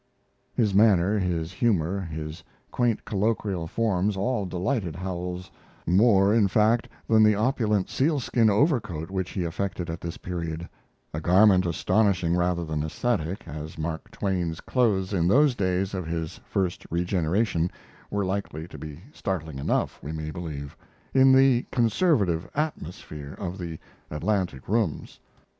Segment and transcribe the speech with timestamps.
[0.57, 5.51] ]His manner, his humor, his quaint colloquial forms all delighted Howells
[5.85, 10.67] more, in fact, than the opulent sealskin overcoat which he affected at this period
[11.13, 16.39] a garment astonishing rather than esthetic, as Mark Twain's clothes in those days of his
[16.49, 17.69] first regeneration
[18.09, 20.75] were likely to be startling enough, we may believe;
[21.13, 23.77] in the conservative atmosphere of the
[24.09, 25.19] Atlantic rooms.